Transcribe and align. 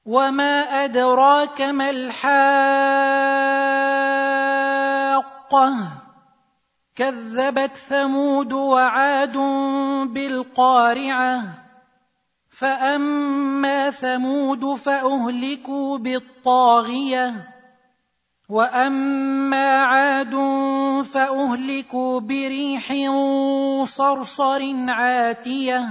وما 0.07 0.85
أدراك 0.85 1.61
ما 1.61 1.91
الحاقة؟ 1.91 2.69
كذبت 6.97 7.77
ثمود 7.77 8.53
وعاد 8.53 9.37
بالقارعة. 10.13 11.68
فاما 12.59 13.91
ثمود 13.91 14.75
فاهلكوا 14.75 15.99
بالطاغيه 15.99 17.35
واما 18.49 19.83
عاد 19.83 20.35
فاهلكوا 21.13 22.21
بريح 22.21 22.93
صرصر 23.85 24.63
عاتيه 24.89 25.89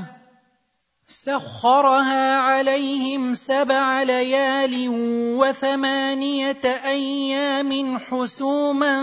سخرها 1.08 2.38
عليهم 2.38 3.34
سبع 3.34 4.04
ليال 4.04 4.90
وثمانيه 5.40 6.62
أيام 6.86 7.98
حسوما 7.98 8.96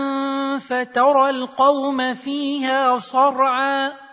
فترى 0.59 1.29
القوم 1.29 2.13
فيها 2.13 2.99
صرعا 2.99 4.04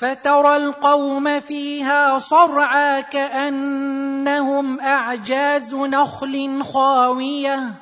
فترى 0.00 0.56
القوم 0.56 1.40
فيها 1.40 2.18
صرعى 2.18 3.02
كأنهم 3.02 4.80
أعجاز 4.80 5.74
نخل 5.74 6.62
خاوية. 6.62 7.74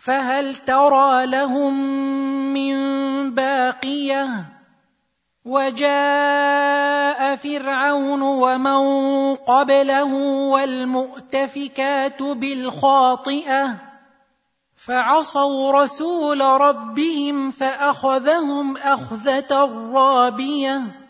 فهل 0.00 0.56
ترى 0.56 1.26
لهم 1.26 1.74
من 2.54 2.74
باقية؟ 3.34 4.28
وجاء 5.44 7.36
فرعون 7.36 8.22
ومن 8.22 8.82
قبله 9.34 10.14
والمؤتفكات 10.52 12.22
بالخاطئة. 12.22 13.74
فعصوا 14.76 15.82
رسول 15.82 16.40
ربهم 16.40 17.50
فأخذهم 17.50 18.76
أخذة 18.76 19.54
رابية. 19.94 21.09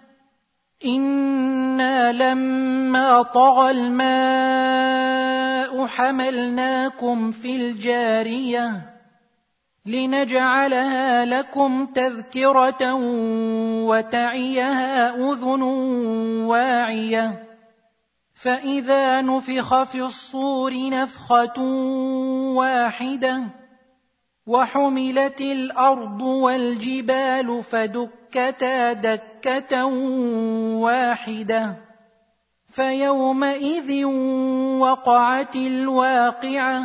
أنا 0.85 2.13
لما 2.13 3.23
طغى 3.23 3.71
الماء 3.71 5.21
حملناكم 5.87 7.31
في 7.31 7.57
الجاريه 7.57 8.95
لنجعلها 9.87 11.25
لكم 11.25 11.87
تذكره 11.87 12.95
وتعيها 13.85 15.15
اذن 15.15 15.63
واعيه 16.47 17.45
فاذا 18.35 19.21
نفخ 19.21 19.83
في 19.83 20.01
الصور 20.03 20.89
نفخه 20.91 21.63
واحدة 22.57 23.60
وحملت 24.47 25.41
الأرض 25.41 26.21
والجبال 26.21 27.63
فدكتا 27.63 28.93
دكة 28.93 29.85
واحدة. 30.77 31.77
فيومئذ 32.69 34.05
وقعت 34.79 35.57
الواقعة 35.57 36.85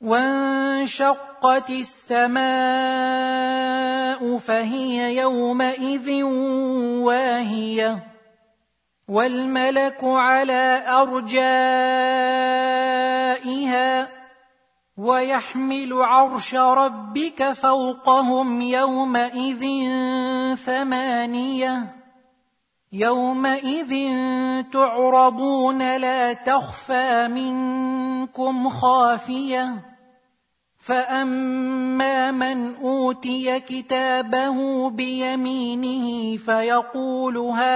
وانشقت 0.00 1.70
السماء 1.70 2.42
فهي 4.38 5.16
يومئذ 5.16 6.22
واهية. 7.02 8.12
والملك 9.08 9.98
على 10.04 10.84
أرجائها 10.88 11.62
ويحمل 14.98 15.92
عرش 15.92 16.54
ربك 16.54 17.52
فوقهم 17.52 18.60
يومئذ 18.60 19.64
ثمانية. 20.54 21.96
يومئذ 22.92 23.94
تعرضون 24.72 25.96
لا 25.96 26.32
تخفى 26.32 27.28
منكم 27.28 28.68
خافية. 28.68 29.92
فأما 30.78 32.30
من 32.30 32.74
أوتي 32.74 33.60
كتابه 33.60 34.90
بيمينه 34.90 36.36
فيقول 36.36 37.36
هاؤم 37.36 37.74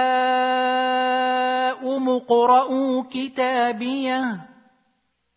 اقرءوا 2.09 3.03
كتابيه. 3.11 4.56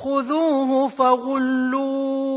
خذوه 0.00 0.88
فغلوه 0.88 2.30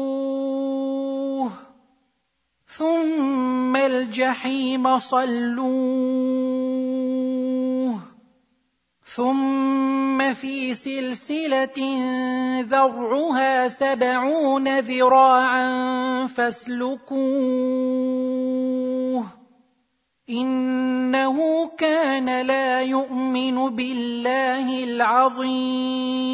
ثم 2.68 3.76
الجحيم 3.76 5.00
صلوه 5.00 6.44
ثم 9.16 10.34
في 10.34 10.74
سلسلة 10.74 11.80
ذرعها 12.62 13.68
سبعون 13.68 14.80
ذراعا 14.80 15.68
فاسلكوه 16.28 17.24
إنه 20.30 21.68
كان 21.78 22.42
لا 22.48 22.82
يؤمن 22.82 23.76
بالله 23.76 24.84
العظيم 24.84 26.34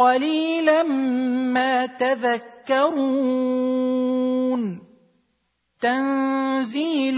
قليلا 0.00 0.82
ما 1.52 1.86
تذكرون. 1.86 3.20
تنزيل 5.80 7.16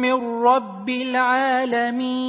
من 0.00 0.44
رب 0.44 0.88
العالمين. 0.88 2.24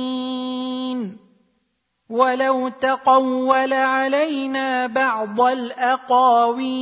ولو 2.10 2.69
تقول 2.69 3.74
علينا 3.74 4.88
بعض 4.88 5.42
الأقاويل 5.42 6.75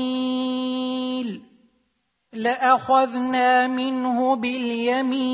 لأخذنا 2.34 3.68
منه 3.68 4.36
باليمين. 4.36 5.34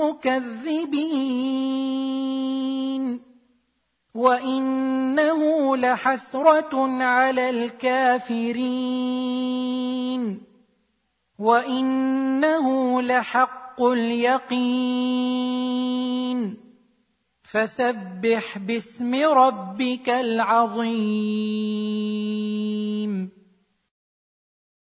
مكذبين 0.00 1.70
وإنه 4.14 5.76
لحسرة 5.76 7.02
على 7.02 7.50
الكافرين 7.50 9.00
وإنه 11.38 13.02
لحق 13.02 13.82
اليقين 13.82 15.40
فسبح 17.42 18.58
باسم 18.58 19.14
ربك 19.14 20.08
العظيم 20.08 21.40